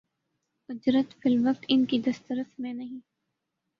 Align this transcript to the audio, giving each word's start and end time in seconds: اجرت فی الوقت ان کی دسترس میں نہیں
اجرت 0.69 1.13
فی 1.13 1.29
الوقت 1.29 1.65
ان 1.67 1.85
کی 1.85 1.99
دسترس 1.99 2.59
میں 2.59 2.73
نہیں 2.73 2.99